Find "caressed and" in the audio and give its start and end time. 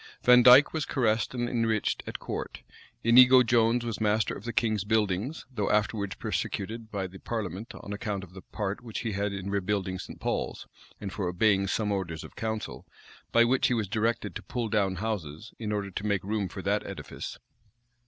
0.83-1.47